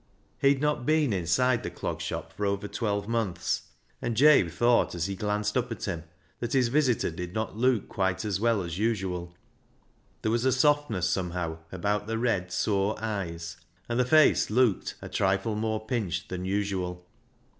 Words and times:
He 0.39 0.47
had 0.53 0.61
not 0.63 0.83
been 0.83 1.13
inside 1.13 1.61
the 1.61 1.69
Clog 1.69 2.01
Shop 2.01 2.33
for 2.33 2.47
over 2.47 2.67
twelve 2.67 3.07
months, 3.07 3.69
and 4.01 4.17
Jabe 4.17 4.49
thought 4.49 4.95
as 4.95 5.05
he 5.05 5.15
glanced 5.15 5.55
up 5.55 5.71
at 5.71 5.83
him 5.85 6.05
that 6.39 6.53
his 6.53 6.69
visitor 6.69 7.11
did 7.11 7.35
not 7.35 7.55
look 7.55 7.87
quite 7.87 8.25
as 8.25 8.39
well 8.39 8.63
as 8.63 8.79
usual. 8.79 9.35
There 10.23 10.31
was 10.31 10.43
a 10.43 10.51
softness, 10.51 11.07
somehow, 11.07 11.59
about 11.71 12.07
the 12.07 12.17
red, 12.17 12.51
sore 12.51 12.95
eyes, 12.99 13.57
and 13.87 13.99
the 13.99 14.03
face 14.03 14.49
looked 14.49 14.95
a 15.03 15.07
trifle 15.07 15.53
more 15.53 15.85
pinched 15.85 16.29
than 16.29 16.45
usual. 16.45 17.05